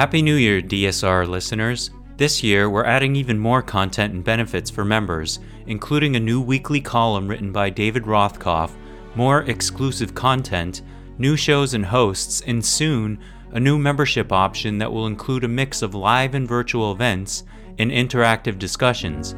[0.00, 1.90] Happy New Year, DSR listeners.
[2.16, 6.80] This year, we're adding even more content and benefits for members, including a new weekly
[6.80, 8.70] column written by David Rothkopf,
[9.14, 10.80] more exclusive content,
[11.18, 13.18] new shows and hosts, and soon,
[13.52, 17.44] a new membership option that will include a mix of live and virtual events
[17.78, 19.34] and interactive discussions.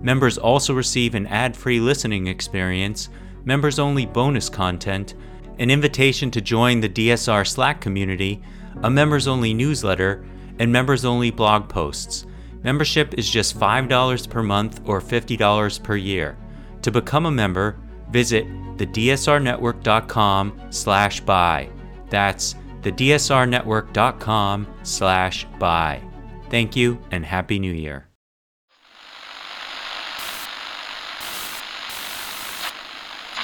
[0.00, 3.08] Members also receive an ad free listening experience,
[3.44, 5.14] members only bonus content,
[5.58, 8.40] an invitation to join the DSR Slack community,
[8.82, 10.24] a members only newsletter,
[10.58, 12.26] and members only blog posts.
[12.62, 16.36] Membership is just $5 per month or $50 per year.
[16.82, 17.78] To become a member,
[18.10, 18.46] visit
[18.76, 21.68] thedsrnetwork.com slash buy.
[22.10, 26.02] That's thedsrnetwork.com slash buy.
[26.50, 28.08] Thank you and Happy New Year.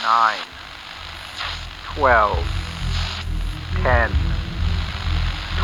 [0.03, 0.41] Nine,
[1.95, 2.39] twelve,
[3.83, 4.11] ten,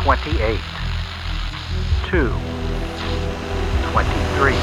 [0.07, 0.61] twenty-eight,
[2.05, 2.29] two,
[3.91, 4.55] twenty-three.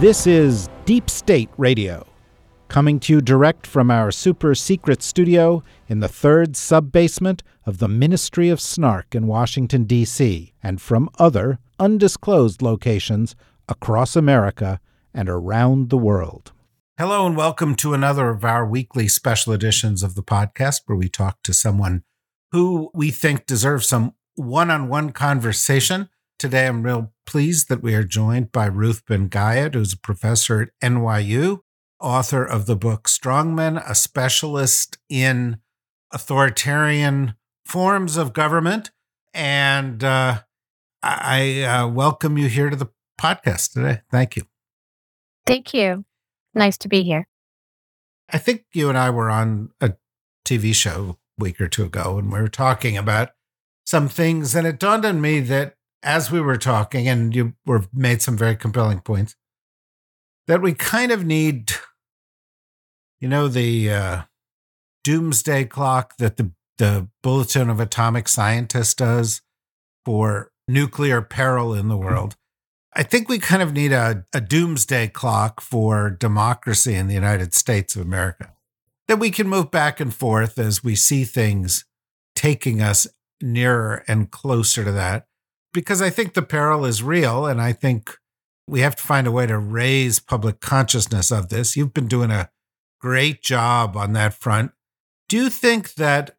[0.00, 2.04] This is Deep State Radio,
[2.66, 7.78] coming to you direct from our super secret studio in the third sub basement of
[7.78, 13.36] the Ministry of Snark in Washington, D.C., and from other undisclosed locations
[13.68, 14.80] across America
[15.14, 16.50] and around the world.
[16.98, 21.08] Hello, and welcome to another of our weekly special editions of the podcast where we
[21.08, 22.02] talk to someone
[22.56, 26.08] who we think deserves some one on one conversation.
[26.38, 30.68] Today, I'm real pleased that we are joined by Ruth Ben-Ghiat, who's a professor at
[30.82, 31.58] NYU,
[32.00, 35.58] author of the book Strongmen, a specialist in
[36.14, 37.34] authoritarian
[37.66, 38.90] forms of government.
[39.34, 40.40] And uh,
[41.02, 42.88] I uh, welcome you here to the
[43.20, 44.00] podcast today.
[44.10, 44.44] Thank you.
[45.46, 46.06] Thank you.
[46.54, 47.28] Nice to be here.
[48.30, 49.92] I think you and I were on a
[50.46, 53.30] TV show week or two ago, and we were talking about
[53.84, 54.54] some things.
[54.54, 58.36] And it dawned on me that as we were talking, and you were made some
[58.36, 59.36] very compelling points,
[60.46, 61.72] that we kind of need,
[63.20, 64.22] you know, the uh,
[65.04, 69.40] doomsday clock that the the Bulletin of Atomic Scientists does
[70.04, 72.36] for nuclear peril in the world.
[72.92, 77.54] I think we kind of need a, a doomsday clock for democracy in the United
[77.54, 78.52] States of America.
[79.08, 81.84] That we can move back and forth as we see things
[82.34, 83.06] taking us
[83.40, 85.26] nearer and closer to that.
[85.72, 87.46] Because I think the peril is real.
[87.46, 88.16] And I think
[88.66, 91.76] we have to find a way to raise public consciousness of this.
[91.76, 92.50] You've been doing a
[93.00, 94.72] great job on that front.
[95.28, 96.36] Do you think that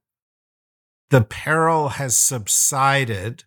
[1.10, 3.46] the peril has subsided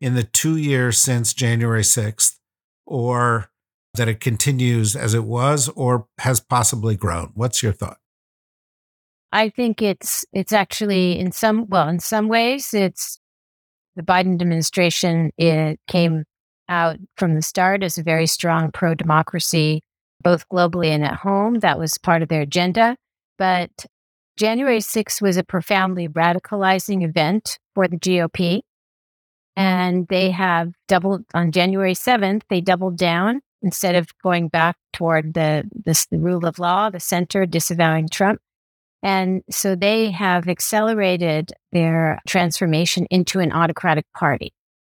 [0.00, 2.36] in the two years since January 6th,
[2.86, 3.50] or
[3.94, 7.30] that it continues as it was, or has possibly grown?
[7.34, 7.98] What's your thought?
[9.32, 13.18] I think it's it's actually in some well in some ways it's
[13.96, 16.24] the Biden administration it came
[16.68, 19.82] out from the start as a very strong pro democracy
[20.22, 22.96] both globally and at home that was part of their agenda
[23.38, 23.86] but
[24.36, 28.62] January 6th was a profoundly radicalizing event for the GOP
[29.58, 35.34] and they have doubled on January 7th, they doubled down instead of going back toward
[35.34, 38.40] the, the rule of law, the center disavowing Trump.
[39.02, 44.52] And so they have accelerated their transformation into an autocratic party.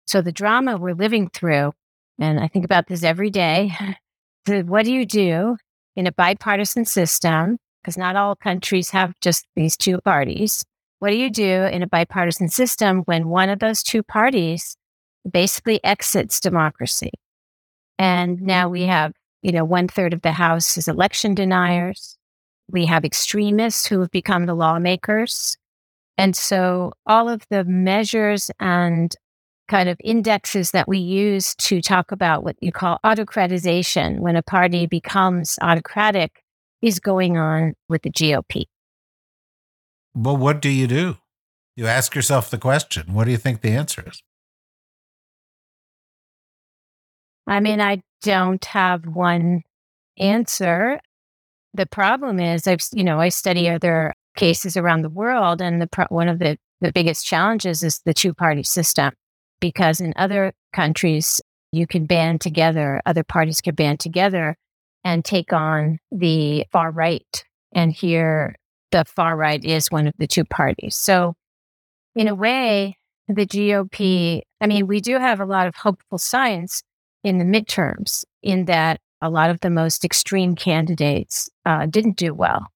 [0.07, 1.73] So the drama we're living through,
[2.17, 3.75] and I think about this every day.
[4.47, 5.57] what do you do
[5.95, 7.57] in a bipartisan system?
[7.81, 10.65] Because not all countries have just these two parties.
[10.99, 14.75] What do you do in a bipartisan system when one of those two parties
[15.29, 17.11] basically exits democracy?
[17.97, 18.91] And now we mm-hmm.
[18.91, 22.17] have, you know, one third of the House is election deniers.
[22.71, 25.57] We have extremists who have become the lawmakers.
[26.17, 29.15] And so all of the measures and
[29.67, 34.41] kind of indexes that we use to talk about what you call autocratization, when a
[34.41, 36.43] party becomes autocratic,
[36.81, 38.65] is going on with the GOP.
[40.15, 41.17] Well, what do you do?
[41.75, 43.13] You ask yourself the question.
[43.13, 44.21] What do you think the answer is?
[47.47, 49.63] I mean, I don't have one
[50.17, 50.99] answer.
[51.73, 53.75] The problem is, I've you know I study mm-hmm.
[53.75, 57.99] other cases around the world, and the pro- one of the the biggest challenges is
[58.05, 59.13] the two party system,
[59.59, 64.55] because in other countries you can band together, other parties can band together
[65.03, 67.45] and take on the far right.
[67.73, 68.55] And here
[68.91, 70.95] the far right is one of the two parties.
[70.95, 71.35] So,
[72.15, 76.81] in a way, the GOP, I mean, we do have a lot of hopeful science
[77.23, 82.33] in the midterms, in that a lot of the most extreme candidates uh, didn't do
[82.33, 82.67] well.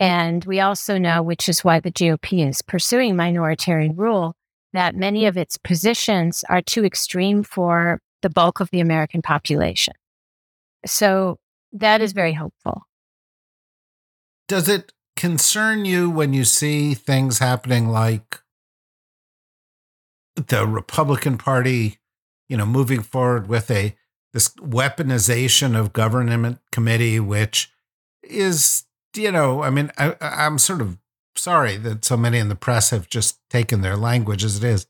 [0.00, 4.34] And we also know, which is why the GOP is pursuing minoritarian rule,
[4.72, 9.94] that many of its positions are too extreme for the bulk of the American population.
[10.86, 11.38] So
[11.72, 12.82] that is very hopeful.
[14.46, 18.40] Does it concern you when you see things happening like
[20.36, 21.98] the Republican Party,
[22.48, 23.96] you know, moving forward with a
[24.38, 27.72] this weaponization of government committee, which
[28.22, 28.84] is,
[29.16, 30.96] you know, I mean, I, I'm sort of
[31.34, 34.86] sorry that so many in the press have just taken their language as it is,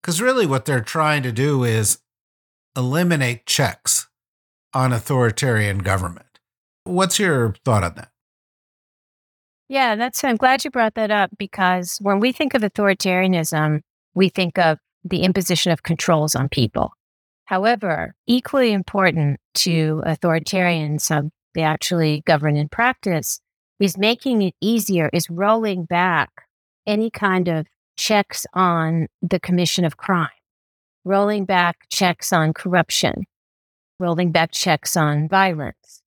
[0.00, 1.98] because really what they're trying to do is
[2.74, 4.08] eliminate checks
[4.72, 6.38] on authoritarian government.
[6.84, 8.12] What's your thought on that?
[9.68, 10.24] Yeah, that's.
[10.24, 13.82] I'm glad you brought that up because when we think of authoritarianism,
[14.14, 16.95] we think of the imposition of controls on people.
[17.46, 23.40] However, equally important to authoritarians, um, they actually govern in practice,
[23.80, 26.30] is making it easier, is rolling back
[26.86, 27.66] any kind of
[27.96, 30.28] checks on the commission of crime,
[31.04, 33.24] rolling back checks on corruption,
[34.00, 36.02] rolling back checks on violence.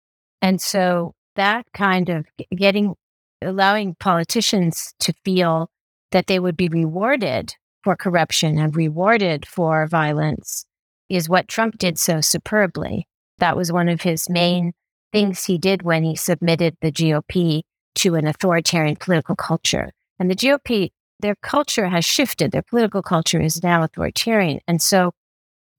[0.42, 2.96] And so that kind of getting,
[3.42, 5.70] allowing politicians to feel
[6.12, 10.66] that they would be rewarded for corruption and rewarded for violence
[11.10, 13.08] is what Trump did so superbly.
[13.40, 14.74] That was one of his main
[15.12, 17.62] things he did when he submitted the GOP
[17.96, 19.92] to an authoritarian political culture.
[20.20, 22.52] And the GOP, their culture has shifted.
[22.52, 24.60] Their political culture is now authoritarian.
[24.68, 25.14] And so,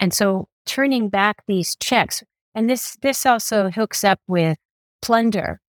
[0.00, 2.22] and so turning back these checks,
[2.54, 4.56] and this, this also hooks up with
[5.02, 5.60] plunder.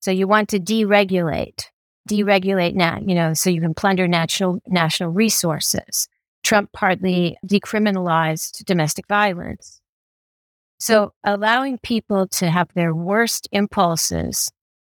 [0.00, 1.64] So you want to deregulate
[2.08, 6.08] deregulate now, you know, so you can plunder national national resources.
[6.42, 9.80] Trump partly decriminalized domestic violence.
[10.78, 14.50] So allowing people to have their worst impulses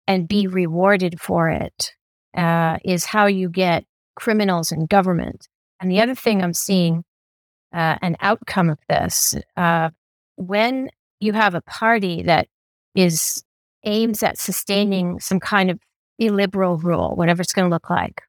[0.06, 1.92] and be rewarded for it
[2.36, 3.84] uh, is how you get
[4.16, 5.48] criminals in government.
[5.80, 7.04] And the other thing I'm seeing,
[7.72, 9.90] uh, an outcome of this, uh,
[10.36, 10.88] when
[11.20, 12.48] you have a party that
[12.94, 13.44] is
[13.84, 15.78] aims at sustaining some kind of
[16.18, 18.22] illiberal rule, whatever it's going to look like.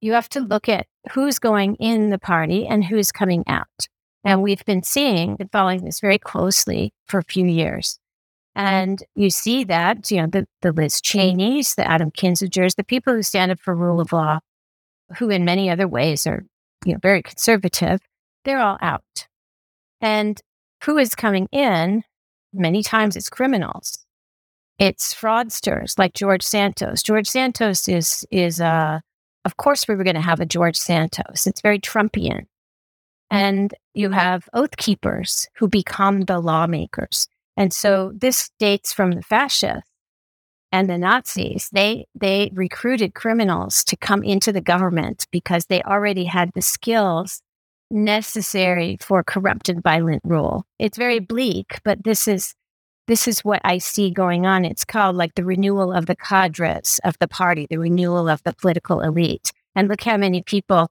[0.00, 3.88] You have to look at who's going in the party and who's coming out.
[4.24, 7.98] And we've been seeing, been following this very closely for a few years.
[8.54, 13.14] And you see that, you know, the, the Liz Cheneys, the Adam Kinzingers, the people
[13.14, 14.40] who stand up for rule of law,
[15.18, 16.44] who in many other ways are,
[16.84, 18.00] you know, very conservative,
[18.44, 19.28] they're all out.
[20.00, 20.40] And
[20.84, 22.04] who is coming in?
[22.52, 24.04] Many times it's criminals.
[24.78, 27.02] It's fraudsters like George Santos.
[27.02, 29.00] George Santos is is uh
[29.44, 31.46] of course we were going to have a George Santos.
[31.46, 32.46] It's very Trumpian.
[33.30, 37.28] And you have oath keepers who become the lawmakers.
[37.56, 39.90] And so this dates from the fascists
[40.72, 41.68] and the Nazis.
[41.72, 47.42] They they recruited criminals to come into the government because they already had the skills
[47.90, 50.64] necessary for corrupt and violent rule.
[50.78, 52.54] It's very bleak, but this is
[53.10, 54.64] this is what I see going on.
[54.64, 58.52] It's called like the renewal of the cadres of the party, the renewal of the
[58.52, 59.50] political elite.
[59.74, 60.86] And look how many people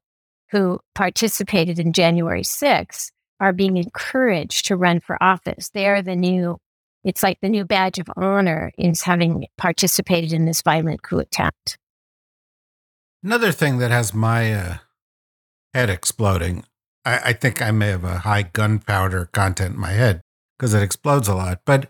[0.51, 5.69] who participated in January 6th are being encouraged to run for office.
[5.69, 6.57] They are the new,
[7.05, 11.77] it's like the new badge of honor is having participated in this violent coup attempt.
[13.23, 14.77] Another thing that has my uh,
[15.73, 16.65] head exploding,
[17.05, 20.19] I, I think I may have a high gunpowder content in my head
[20.57, 21.89] because it explodes a lot, but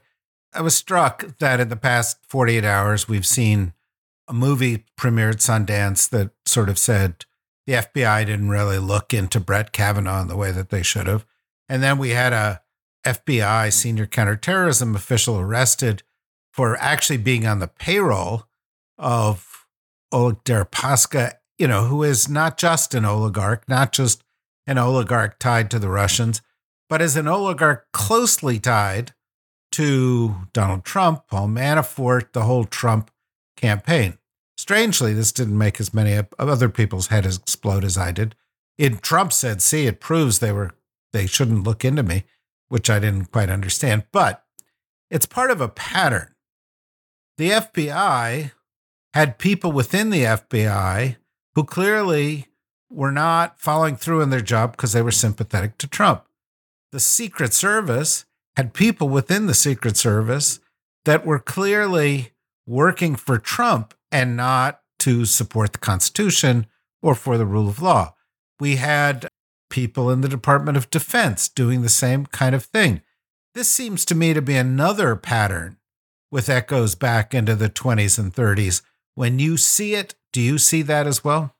[0.53, 3.74] I was struck that in the past 48 hours, we've seen
[4.27, 7.25] a movie premiered Sundance that sort of said
[7.68, 11.25] the FBI didn't really look into Brett Kavanaugh in the way that they should have.
[11.68, 12.62] And then we had a
[13.06, 16.03] FBI senior counterterrorism official arrested
[16.51, 18.46] for actually being on the payroll
[18.98, 19.68] of
[20.12, 24.24] Oleg Deripaska, you know, who is not just an oligarch, not just
[24.65, 26.41] an oligarch tied to the Russians,
[26.89, 29.13] but is an oligarch closely tied
[29.72, 33.12] to Donald Trump, Paul Manafort, the whole Trump
[33.56, 34.18] campaign.
[34.58, 38.36] Strangely, this didn't make as many of other people's heads explode as I did.
[38.78, 40.72] It Trump said, "See, it proves they were
[41.14, 42.26] they shouldn't look into me,"
[42.68, 44.46] which I didn't quite understand, but
[45.10, 46.36] it's part of a pattern.
[47.38, 48.52] The FBI
[49.14, 51.18] had people within the FBI
[51.56, 52.48] who clearly
[52.90, 56.26] were not following through in their job because they were sympathetic to Trump.
[56.92, 60.60] The Secret Service had people within the Secret Service
[61.06, 62.32] that were clearly
[62.68, 66.68] working for Trump and not to support the Constitution
[67.01, 68.15] or for the rule of law.
[68.60, 69.27] We had
[69.70, 73.01] people in the Department of Defense doing the same kind of thing.
[73.53, 75.77] This seems to me to be another pattern
[76.32, 78.82] with echoes back into the 20s and 30s
[79.15, 81.56] When you see it, do you see that as well?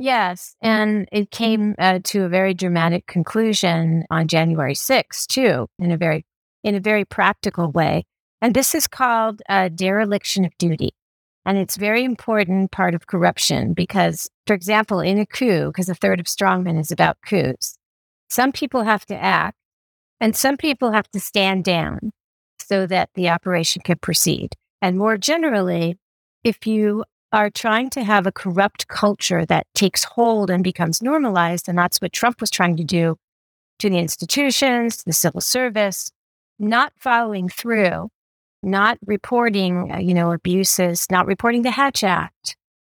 [0.00, 0.68] Yes, mm-hmm.
[0.68, 1.44] and it mm-hmm.
[1.44, 6.24] came uh, to a very dramatic conclusion on January 6th, too, in a very
[6.64, 8.04] in a very practical way.
[8.42, 10.94] And this is called a dereliction of duty.
[11.46, 15.94] And it's very important part of corruption because, for example, in a coup, because a
[15.94, 17.76] third of strongmen is about coups,
[18.28, 19.56] some people have to act
[20.20, 22.12] and some people have to stand down
[22.58, 24.54] so that the operation can proceed.
[24.82, 25.98] And more generally,
[26.44, 31.68] if you are trying to have a corrupt culture that takes hold and becomes normalized,
[31.68, 33.16] and that's what Trump was trying to do
[33.78, 36.10] to the institutions, the civil service,
[36.58, 38.10] not following through,
[38.62, 42.56] not reporting, uh, you know, abuses, not reporting the Hatch Act,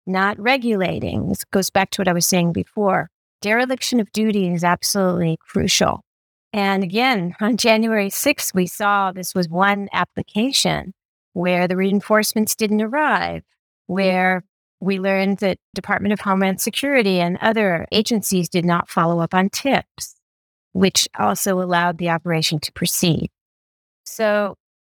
[0.07, 1.29] not regulating.
[1.29, 3.11] This goes back to what I was saying before.
[3.43, 6.03] Dereliction of duty is absolutely crucial.
[6.53, 10.95] And again, on January 6th, we saw this was one application
[11.33, 13.45] where the reinforcements didn't arrive,
[13.91, 14.45] where
[14.81, 19.51] we learned that Department of Homeland Security and other agencies did not follow up on
[19.51, 20.15] tips,
[20.73, 23.31] which also allowed the operation to proceed.
[24.05, 24.55] So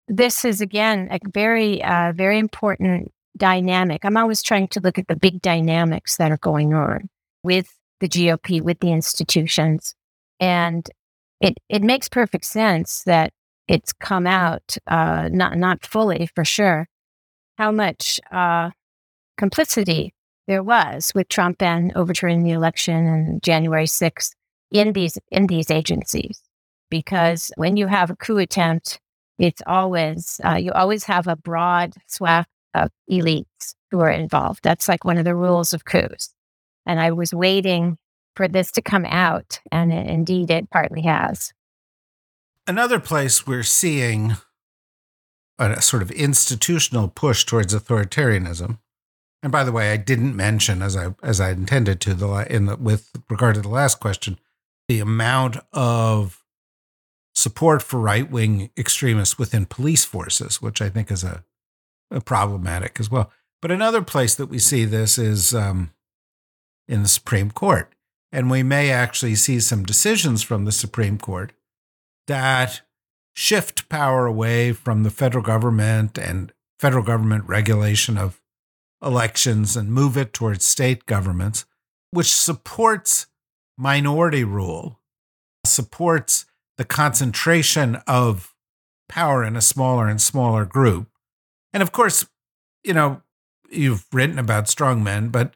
[0.07, 4.05] this is again a very, uh, very important dynamic.
[4.05, 7.09] I'm always trying to look at the big dynamics that are going on
[7.43, 9.95] with the GOP, with the institutions,
[10.39, 10.87] and
[11.41, 13.33] it it makes perfect sense that
[13.67, 16.87] it's come out, uh, not not fully for sure,
[17.57, 18.69] how much uh,
[19.37, 20.13] complicity
[20.47, 24.31] there was with Trump and overturning the election and January 6th
[24.71, 26.41] in these in these agencies.
[26.89, 28.99] Because when you have a coup attempt,
[29.39, 34.61] it's always uh, you always have a broad swath of elites who are involved.
[34.63, 36.33] That's like one of the rules of coups.
[36.85, 37.97] And I was waiting
[38.35, 41.53] for this to come out, and it, indeed, it partly has.
[42.65, 44.35] Another place we're seeing
[45.59, 48.79] a sort of institutional push towards authoritarianism.
[49.43, 52.65] And by the way, I didn't mention, as I as I intended to, the in
[52.65, 54.39] the, with regard to the last question,
[54.87, 56.43] the amount of
[57.35, 61.43] support for right wing extremists within police forces, which I think is a,
[62.09, 63.31] a, problematic as well.
[63.61, 65.91] But another place that we see this is um,
[66.87, 67.91] in the Supreme Court.
[68.31, 71.53] And we may actually see some decisions from the Supreme Court
[72.27, 72.81] that
[73.35, 78.39] shift power away from the federal government and federal government regulation of
[79.03, 81.65] elections and move it towards state governments,
[82.11, 83.27] which supports
[83.77, 84.99] minority rule,
[85.65, 86.45] supports
[86.77, 88.53] the concentration of
[89.09, 91.07] power in a smaller and smaller group.
[91.73, 92.25] And of course,
[92.83, 93.21] you know,
[93.69, 95.53] you've written about strongmen, but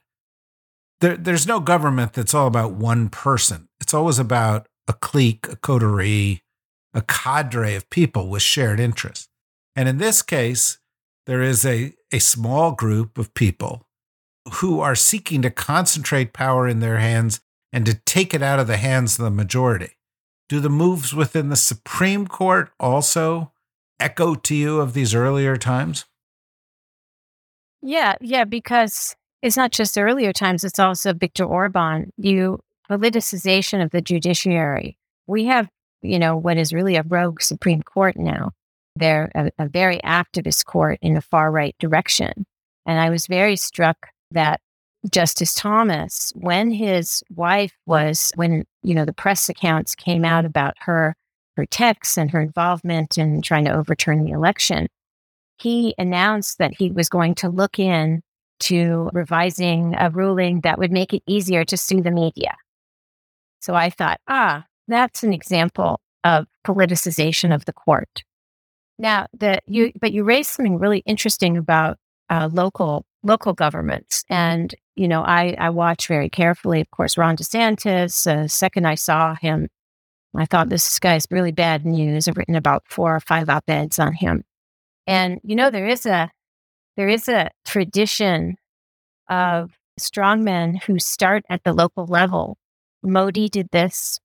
[1.01, 3.69] there, there's no government that's all about one person.
[3.79, 6.43] It's always about a clique, a coterie,
[6.93, 9.29] a cadre of people with shared interests.
[9.75, 10.79] And in this case,
[11.27, 13.85] there is a, a small group of people
[14.55, 17.41] who are seeking to concentrate power in their hands
[17.71, 19.91] and to take it out of the hands of the majority.
[20.47, 23.51] Do the moves within the Supreme Court also
[23.99, 26.05] echo to you of these earlier times?
[27.81, 33.91] Yeah, yeah, because it's not just earlier times, it's also Viktor Orban, you politicization of
[33.91, 34.97] the judiciary.
[35.27, 35.67] We have,
[36.01, 38.53] you know, what is really a rogue Supreme Court now.
[38.97, 42.45] They're a, a very activist court in the far right direction.
[42.85, 44.61] And I was very struck that
[45.09, 50.75] Justice Thomas, when his wife was, when, you know, the press accounts came out about
[50.79, 51.15] her,
[51.55, 54.87] her texts and her involvement in trying to overturn the election,
[55.59, 58.21] he announced that he was going to look in
[58.59, 62.55] to revising a ruling that would make it easier to sue the media.
[63.61, 68.23] So I thought, ah, that's an example of politicization of the court.
[68.99, 71.97] Now, that you, but you raised something really interesting about
[72.29, 77.37] uh, local local governments, and you know, I, I watch very carefully, of course, Ron
[77.37, 78.25] DeSantis.
[78.25, 79.69] Uh, second I saw him,
[80.35, 82.27] I thought this guy's really bad news.
[82.27, 84.43] I've written about four or five op eds on him.
[85.05, 86.31] And, you know, there is a,
[86.95, 88.55] there is a tradition
[89.29, 92.57] of strongmen who start at the local level.
[93.03, 94.19] Modi did this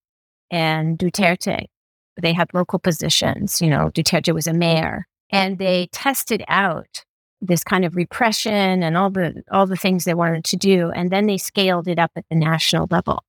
[0.50, 1.66] and Duterte.
[2.20, 3.60] They had local positions.
[3.60, 7.04] You know, Duterte was a mayor and they tested out
[7.40, 11.10] this kind of repression and all the all the things they wanted to do and
[11.10, 13.24] then they scaled it up at the national level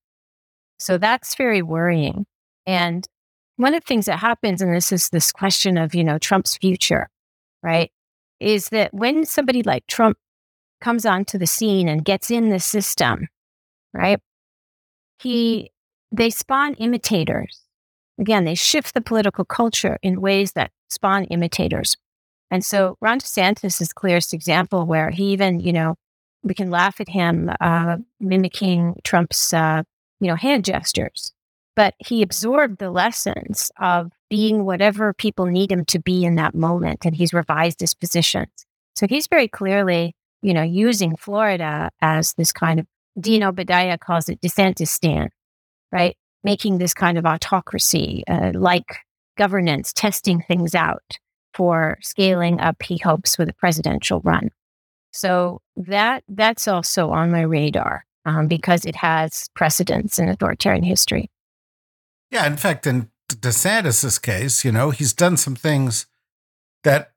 [0.78, 2.25] so that's very worrying
[2.68, 3.08] and
[3.56, 6.56] one of the things that happens and this is this question of you know trump's
[6.58, 7.10] future
[7.63, 7.92] right
[8.40, 10.18] is that when somebody like trump
[10.80, 13.28] comes onto the scene and gets in the system
[13.94, 14.20] right
[15.18, 15.72] he
[16.12, 17.62] they spawn imitators
[18.20, 21.96] again they shift the political culture in ways that spawn imitators
[22.51, 25.96] And so Ron DeSantis is clearest example where he even, you know,
[26.43, 29.84] we can laugh at him uh, mimicking Trump's, uh,
[30.20, 31.34] you know, hand gestures,
[31.75, 36.53] but he absorbed the lessons of being whatever people need him to be in that
[36.55, 38.65] moment, and he's revised his positions.
[38.96, 42.88] So he's very clearly, you know, using Florida as this kind of
[43.20, 45.29] Dean Obeidallah calls it DeSantistan,
[45.91, 46.15] right?
[46.44, 48.98] Making this kind of autocracy, uh, like
[49.38, 51.18] governance, testing things out
[51.54, 54.50] for scaling up, he hopes, with a presidential run.
[55.12, 61.30] So that that's also on my radar um, because it has precedence in authoritarian history.
[62.32, 66.08] Yeah, in fact, in DeSantis's case, you know, he's done some things
[66.84, 67.14] that,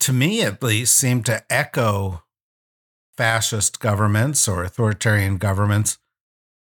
[0.00, 2.22] to me at least, seem to echo
[3.16, 5.98] fascist governments or authoritarian governments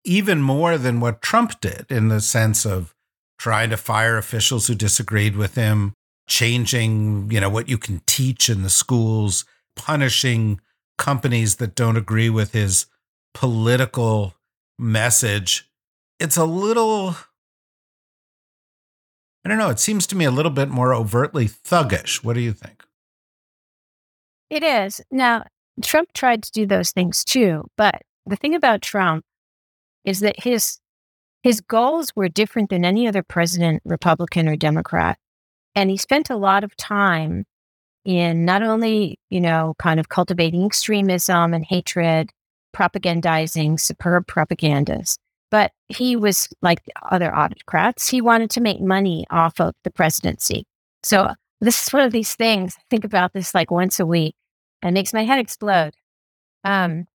[0.03, 2.93] even more than what Trump did in the sense of
[3.37, 5.93] trying to fire officials who disagreed with him,
[6.27, 10.59] changing, you know, what you can teach in the schools, punishing
[10.97, 12.85] companies that don't agree with his
[13.33, 14.35] political
[14.77, 15.69] message.
[16.19, 17.15] It's a little
[19.43, 22.23] I don't know, it seems to me a little bit more overtly thuggish.
[22.23, 22.83] What do you think?
[24.51, 25.01] It is.
[25.09, 25.45] Now,
[25.81, 29.25] Trump tried to do those things too, but the thing about Trump
[30.05, 30.79] is that his
[31.43, 35.17] his goals were different than any other president, Republican or Democrat.
[35.73, 37.45] And he spent a lot of time
[38.05, 42.29] in not only, you know, kind of cultivating extremism and hatred,
[42.75, 45.17] propagandizing superb propagandas,
[45.49, 46.81] but he was like
[47.11, 48.07] other autocrats.
[48.07, 50.65] He wanted to make money off of the presidency.
[51.03, 52.75] So this is one of these things.
[52.77, 54.35] I think about this like once a week
[54.81, 55.93] and makes my head explode.
[56.63, 57.07] Um,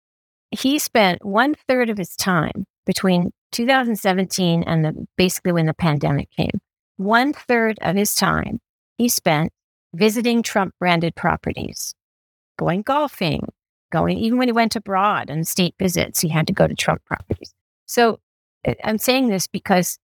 [0.50, 6.30] he spent one third of his time between 2017 and the, basically when the pandemic
[6.30, 6.60] came.
[6.96, 8.60] One third of his time
[8.96, 9.52] he spent
[9.94, 11.94] visiting Trump branded properties,
[12.58, 13.48] going golfing,
[13.90, 17.04] going, even when he went abroad on state visits, he had to go to Trump
[17.04, 17.52] properties.
[17.86, 18.20] So
[18.82, 19.98] I'm saying this because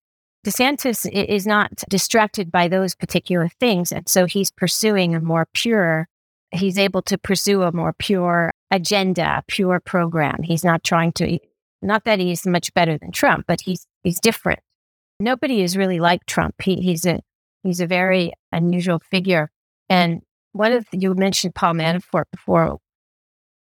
[0.47, 3.93] DeSantis is not distracted by those particular things.
[3.93, 6.09] And so he's pursuing a more pure,
[6.51, 10.43] he's able to pursue a more pure agenda, pure program.
[10.43, 11.39] He's not trying to,
[11.83, 14.61] not that he's much better than Trump, but he's, he's different.
[15.21, 16.55] Nobody is really like Trump.
[16.63, 17.21] He, he's a,
[17.63, 19.51] he's a very unusual figure.
[19.89, 22.79] And one of the, you mentioned Paul Manafort before.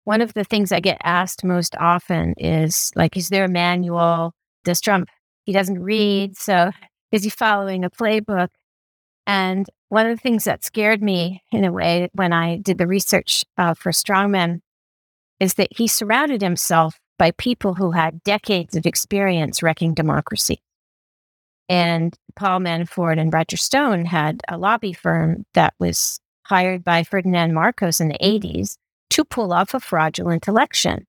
[0.05, 4.33] One of the things I get asked most often is like, is there a manual?
[4.65, 5.09] Does Trump,
[5.45, 6.37] he doesn't read.
[6.37, 6.71] So
[7.13, 8.49] is he following a playbook?
[9.27, 12.87] And one of the things that scared me in a way when I did the
[12.87, 14.61] research uh, for Strongmen
[15.41, 20.61] is that he surrounded himself by people who had decades of experience wrecking democracy.
[21.69, 27.55] And Paul Manafort and Roger Stone had a lobby firm that was hired by Ferdinand
[27.55, 28.77] Marcos in the 80s
[29.11, 31.07] to pull off a fraudulent election.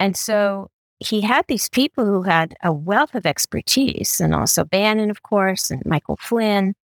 [0.00, 0.68] And so
[1.00, 5.70] he had these people who had a wealth of expertise, and also Bannon, of course,
[5.70, 6.74] and Michael Flynn.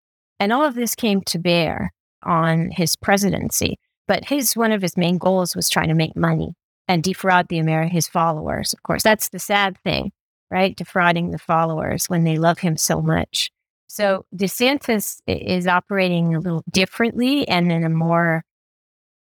[0.40, 3.78] And all of this came to bear on his presidency.
[4.07, 6.54] But his one of his main goals was trying to make money
[6.88, 8.72] and defraud the Ameri- his followers.
[8.72, 10.11] Of course, that's the sad thing,
[10.51, 10.74] right?
[10.74, 13.51] Defrauding the followers when they love him so much.
[13.87, 18.42] So DeSantis is operating a little differently and in a more,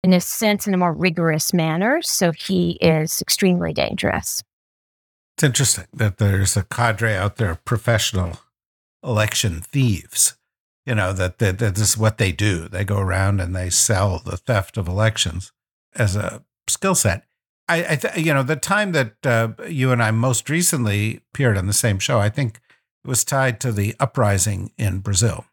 [0.02, 2.00] in a sense, in a more rigorous manner.
[2.02, 4.42] So he is extremely dangerous.
[5.36, 8.38] It's interesting that there's a cadre out there of professional
[9.02, 10.36] election thieves.
[10.84, 12.68] You know, that, that, that this is what they do.
[12.68, 15.52] They go around and they sell the theft of elections
[15.94, 17.24] as a skill set.
[17.68, 21.56] I, I th- you know, the time that uh, you and I most recently appeared
[21.56, 22.60] on the same show, I think
[23.04, 25.46] it was tied to the uprising in Brazil.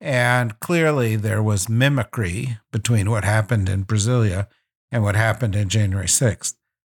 [0.00, 4.48] And clearly there was mimicry between what happened in Brasilia
[4.90, 6.54] and what happened in January 6th.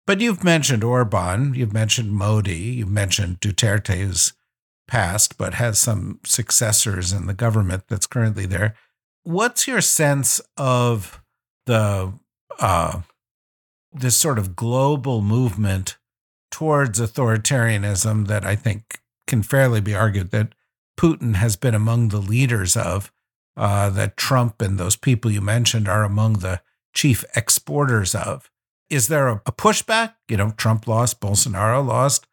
[0.05, 4.33] But you've mentioned Orban, you've mentioned Modi, you've mentioned Duterte, who's
[4.87, 8.75] passed but has some successors in the government that's currently there.
[9.23, 11.21] What's your sense of
[11.65, 12.13] the
[12.59, 13.01] uh,
[13.93, 15.97] this sort of global movement
[16.51, 20.53] towards authoritarianism that I think can fairly be argued that
[20.99, 23.11] Putin has been among the leaders of,
[23.57, 26.61] uh, that Trump and those people you mentioned are among the
[26.93, 28.49] chief exporters of.
[28.89, 30.13] Is there a, a pushback?
[30.29, 32.27] You know, Trump lost, Bolsonaro lost,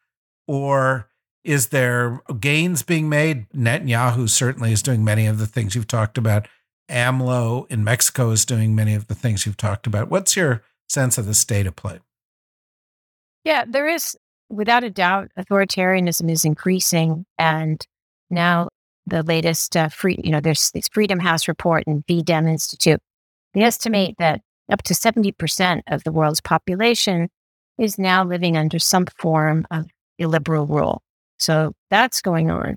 [0.46, 1.08] or
[1.44, 3.48] is there gains being made?
[3.50, 6.46] Netanyahu certainly is doing many of the things you've talked about.
[6.90, 10.10] AMLO in Mexico is doing many of the things you've talked about.
[10.10, 12.00] What's your sense of the state of play?
[13.44, 14.16] Yeah, there is,
[14.48, 17.24] without a doubt, authoritarianism is increasing.
[17.38, 17.84] And
[18.28, 18.68] now
[19.06, 23.00] the latest uh, free, you know, there's this Freedom House report and VDEM Institute
[23.54, 27.28] They estimate that up to 70% of the world's population
[27.78, 29.86] is now living under some form of
[30.18, 31.02] illiberal rule.
[31.38, 32.76] So that's going on.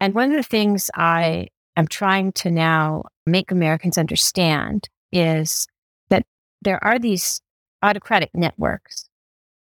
[0.00, 5.66] And one of the things I am trying to now make Americans understand is
[6.10, 6.24] that
[6.62, 7.40] there are these
[7.82, 9.08] autocratic networks,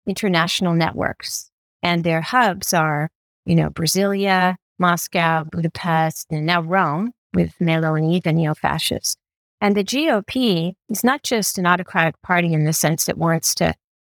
[0.06, 1.50] international networks,
[1.82, 3.10] and their hubs are,
[3.44, 9.16] you know, Brasilia, Moscow, Budapest, and now Rome with Meloni, and the neo fascists.
[9.60, 13.74] And the GOP is not just an autocratic party in the sense that wants to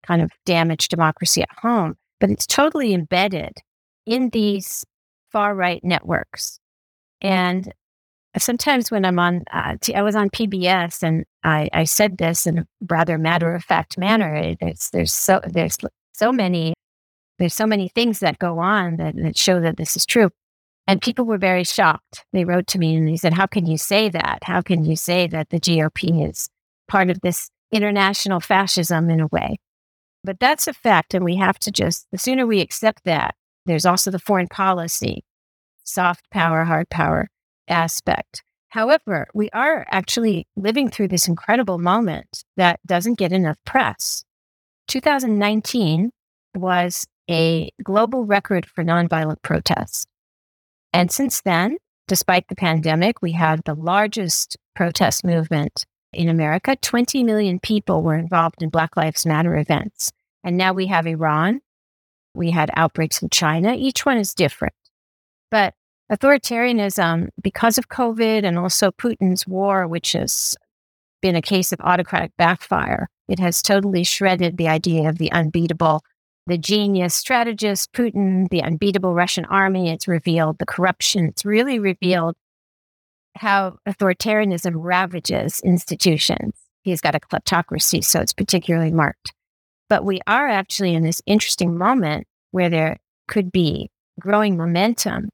[0.05, 3.53] kind of damage democracy at home, but it's totally embedded
[4.05, 4.85] in these
[5.31, 6.59] far right networks.
[7.21, 7.71] And
[8.41, 12.59] sometimes when I'm on, uh, I was on PBS and I, I said this in
[12.59, 14.55] a rather matter of fact manner.
[14.59, 15.77] There's, there's so there's
[16.13, 16.73] so many
[17.39, 20.31] there's so many things that go on that, that show that this is true.
[20.87, 22.25] And people were very shocked.
[22.33, 24.39] They wrote to me and they said, How can you say that?
[24.43, 26.49] How can you say that the GOP is
[26.87, 29.57] part of this international fascism in a way?
[30.23, 31.13] But that's a fact.
[31.13, 35.23] And we have to just, the sooner we accept that, there's also the foreign policy,
[35.83, 37.29] soft power, hard power
[37.67, 38.43] aspect.
[38.69, 44.23] However, we are actually living through this incredible moment that doesn't get enough press.
[44.87, 46.11] 2019
[46.55, 50.05] was a global record for nonviolent protests.
[50.93, 51.77] And since then,
[52.07, 56.75] despite the pandemic, we had the largest protest movement in America.
[56.75, 60.11] 20 million people were involved in Black Lives Matter events.
[60.43, 61.61] And now we have Iran.
[62.33, 63.73] We had outbreaks in China.
[63.75, 64.73] Each one is different.
[65.51, 65.73] But
[66.11, 70.55] authoritarianism, because of COVID and also Putin's war, which has
[71.21, 76.01] been a case of autocratic backfire, it has totally shredded the idea of the unbeatable
[76.47, 79.89] the genius strategist, Putin, the unbeatable Russian army.
[79.89, 81.25] It's revealed the corruption.
[81.25, 82.35] It's really revealed
[83.35, 86.53] how authoritarianism ravages institutions.
[86.83, 89.33] He's got a kleptocracy, so it's particularly marked.
[89.89, 93.89] But we are actually in this interesting moment where there could be
[94.19, 95.29] growing momentum.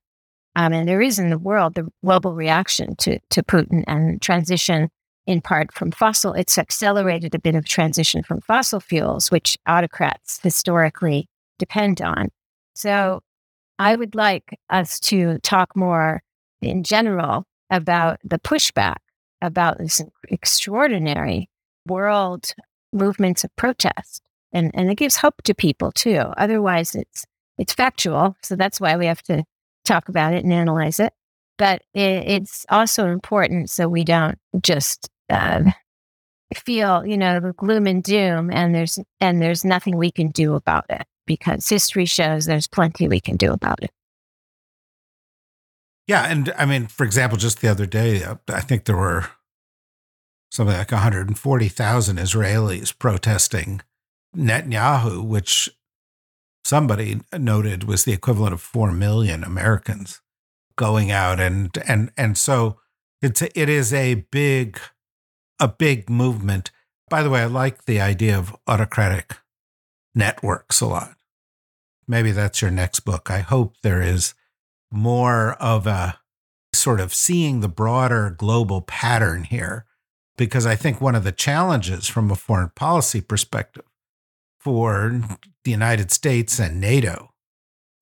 [0.56, 4.90] Um, and there is in the world the global reaction to, to Putin and transition
[5.26, 6.34] in part from fossil.
[6.34, 12.30] It's accelerated a bit of transition from fossil fuels, which autocrats historically depend on.
[12.76, 13.22] So
[13.80, 16.22] I would like us to talk more
[16.62, 18.98] in general about the pushback
[19.42, 21.50] about this extraordinary
[21.88, 22.54] world
[22.94, 24.22] movements of protest.
[24.54, 26.20] And, and it gives hope to people too.
[26.38, 27.26] Otherwise, it's
[27.58, 28.36] it's factual.
[28.42, 29.44] So that's why we have to
[29.84, 31.14] talk about it and analyze it.
[31.58, 35.72] But it, it's also important so we don't just uh,
[36.56, 40.56] feel, you know, the gloom and doom, and there's and there's nothing we can do
[40.56, 43.92] about it because history shows there's plenty we can do about it.
[46.08, 49.28] Yeah, and I mean, for example, just the other day, uh, I think there were
[50.52, 53.82] something like 140,000 Israelis protesting
[54.36, 55.70] Netanyahu, which
[56.66, 60.22] somebody noted was the equivalent of 4 million Americans
[60.76, 62.80] going out and and and so
[63.22, 64.80] it's a, it is a big
[65.60, 66.72] a big movement.
[67.10, 69.38] By the way, I like the idea of autocratic
[70.16, 71.16] networks a lot.
[72.08, 73.30] Maybe that's your next book.
[73.30, 74.34] I hope there is
[74.92, 76.20] more of a
[76.74, 79.86] sort of seeing the broader global pattern here,
[80.38, 83.86] because I think one of the challenges from a foreign policy perspective
[84.64, 85.22] for
[85.66, 87.34] the United States and NATO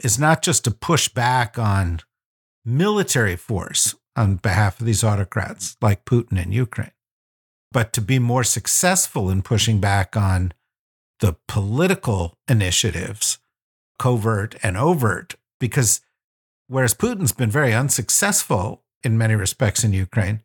[0.04, 2.00] is not just to push back on
[2.64, 6.92] military force on behalf of these autocrats like Putin in Ukraine,
[7.72, 10.54] but to be more successful in pushing back on
[11.20, 13.40] the political initiatives,
[13.98, 16.02] covert and overt, because
[16.68, 20.44] whereas Putin's been very unsuccessful in many respects in Ukraine,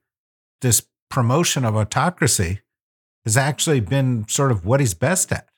[0.62, 2.60] this promotion of autocracy
[3.24, 5.48] has actually been sort of what he's best at.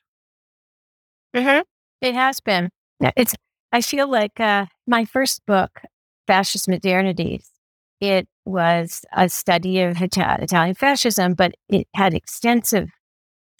[1.35, 1.61] Mm-hmm.
[2.01, 2.69] It has been.
[3.15, 3.35] It's.
[3.71, 5.81] I feel like uh, my first book,
[6.25, 7.45] Fascist Modernities,
[8.01, 12.89] it was a study of Italian fascism, but it had extensive,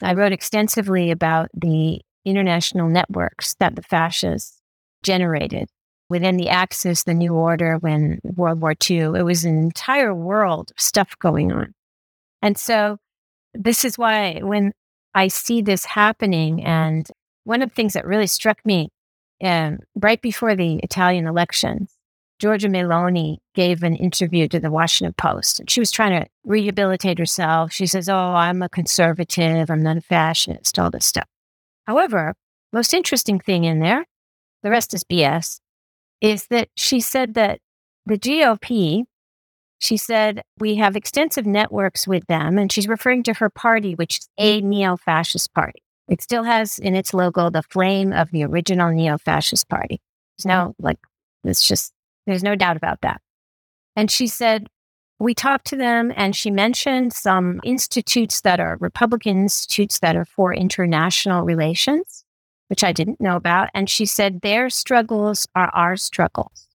[0.01, 4.59] I wrote extensively about the international networks that the fascists
[5.03, 5.69] generated
[6.09, 8.97] within the Axis, the New Order, when World War II.
[9.15, 11.73] It was an entire world of stuff going on.
[12.41, 12.97] And so
[13.53, 14.71] this is why when
[15.13, 17.07] I see this happening, and
[17.49, 18.89] one of the things that really struck me
[19.43, 21.91] um, right before the Italian elections
[22.39, 25.59] Giorgia Meloni gave an interview to the Washington Post.
[25.59, 27.73] And she was trying to rehabilitate herself.
[27.73, 31.27] She says, Oh, I'm a conservative, I'm not a fascist, all this stuff.
[31.85, 32.35] However,
[32.71, 34.05] most interesting thing in there,
[34.63, 35.59] the rest is BS,
[36.21, 37.59] is that she said that
[38.05, 39.03] the GOP
[39.79, 42.57] She said, We have extensive networks with them.
[42.57, 45.81] And she's referring to her party, which is a neo fascist party.
[46.09, 50.01] It still has in its logo the flame of the original neo fascist party.
[50.37, 50.85] There's no, mm-hmm.
[50.85, 50.97] like,
[51.43, 51.93] it's just,
[52.25, 53.21] there's no doubt about that.
[53.95, 54.67] And she said,
[55.19, 60.25] we talked to them and she mentioned some institutes that are Republican institutes that are
[60.25, 62.23] for international relations,
[62.69, 63.69] which I didn't know about.
[63.73, 66.67] And she said their struggles are our struggles.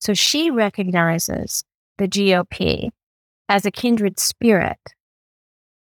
[0.00, 1.64] So she recognizes
[1.98, 2.90] the GOP
[3.48, 4.78] as a kindred spirit.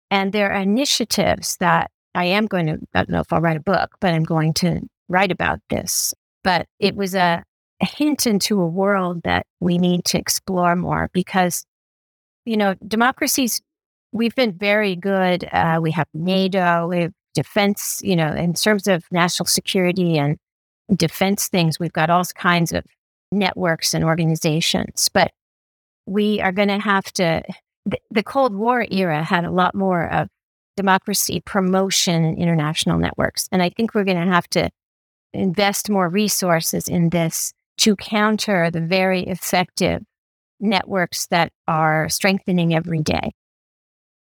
[0.10, 3.58] And there are initiatives that I am going to, I don't know if I'll write
[3.58, 6.14] a book, but I'm going to write about this.
[6.44, 7.44] But it was a,
[7.82, 11.66] a hint into a world that we need to explore more because,
[12.46, 13.62] you know, democracies,
[14.12, 15.48] we've been very good.
[15.52, 20.38] Uh, we have NATO, we have defense, you know, in terms of national security and
[20.96, 22.84] defense things, we've got all kinds of
[23.32, 25.10] networks and organizations.
[25.14, 25.32] But
[26.06, 27.42] we are going to have to,
[27.86, 30.28] the, the Cold War era had a lot more of
[30.78, 33.48] democracy promotion international networks.
[33.52, 34.70] And I think we're going to have to
[35.34, 40.04] invest more resources in this to counter the very effective
[40.60, 43.32] networks that are strengthening every day.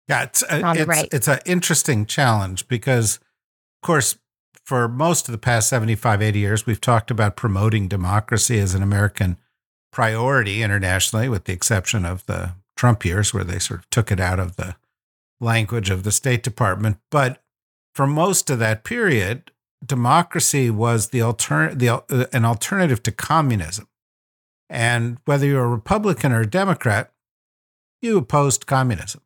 [0.10, 1.10] Yeah, it's a, it's, right.
[1.12, 4.18] it's an interesting challenge because, of course,
[4.64, 8.84] for most of the past 75, 80 years, we've talked about promoting democracy as an
[8.84, 9.38] American
[9.92, 14.20] priority internationally, with the exception of the Trump years where they sort of took it
[14.20, 14.76] out of the
[15.40, 16.98] language of the State Department.
[17.12, 17.42] But
[17.94, 19.52] for most of that period,
[19.86, 23.88] democracy was the alter- the, uh, an alternative to communism.
[24.70, 27.12] And whether you're a Republican or a Democrat,
[28.02, 29.22] you opposed communism.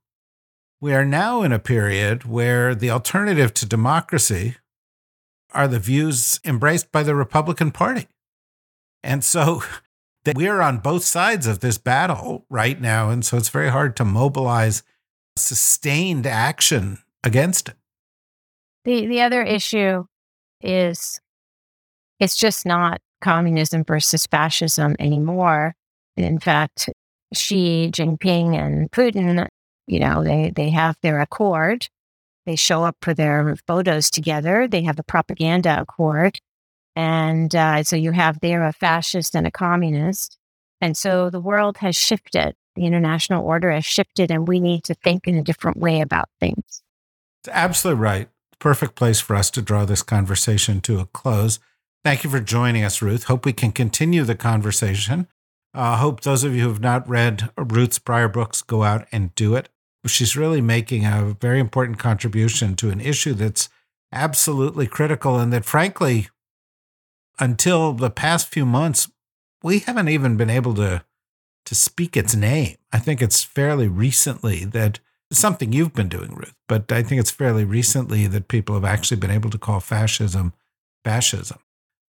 [0.80, 4.56] We are now in a period where the alternative to democracy
[5.54, 8.08] are the views embraced by the Republican Party.
[9.04, 9.64] And so
[10.36, 13.10] we're on both sides of this battle right now.
[13.10, 14.84] And so it's very hard to mobilize
[15.42, 17.76] sustained action against it.
[18.86, 20.06] The the other issue
[20.62, 21.20] is
[22.20, 25.76] it's just not communism versus fascism anymore.
[26.18, 26.90] In fact,
[27.34, 29.48] Xi Jinping and Putin,
[29.88, 31.88] you know, they they have their accord.
[32.46, 34.68] They show up for their photos together.
[34.68, 36.40] They have a propaganda accord.
[36.96, 40.38] And uh, so you have there a fascist and a communist.
[40.82, 44.94] And so the world has shifted the international order has shifted and we need to
[44.94, 46.82] think in a different way about things.
[47.42, 48.30] It's Absolutely right.
[48.60, 51.60] Perfect place for us to draw this conversation to a close.
[52.04, 53.26] Thank you for joining us, Ruth.
[53.26, 55.28] Hope we can continue the conversation.
[55.74, 59.08] I uh, hope those of you who have not read Ruth's prior books go out
[59.12, 59.70] and do it.
[60.06, 63.70] She's really making a very important contribution to an issue that's
[64.12, 66.28] absolutely critical and that, frankly,
[67.40, 69.10] until the past few months,
[69.64, 71.04] we haven't even been able to
[71.66, 72.78] to speak its name.
[72.92, 75.00] I think it's fairly recently that
[75.32, 79.18] something you've been doing, Ruth, but I think it's fairly recently that people have actually
[79.18, 80.54] been able to call fascism
[81.04, 81.60] fascism.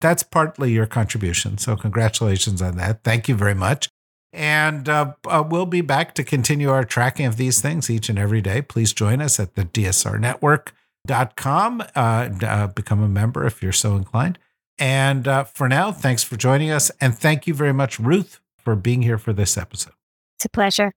[0.01, 1.59] That's partly your contribution.
[1.59, 3.05] So, congratulations on that.
[3.05, 3.89] Thank you very much.
[4.33, 8.19] And uh, uh, we'll be back to continue our tracking of these things each and
[8.19, 8.63] every day.
[8.63, 11.81] Please join us at the dsrnetwork.com.
[11.95, 14.39] Uh, uh, become a member if you're so inclined.
[14.79, 16.91] And uh, for now, thanks for joining us.
[17.01, 19.95] And thank you very much, Ruth, for being here for this episode.
[20.37, 20.93] It's a pleasure.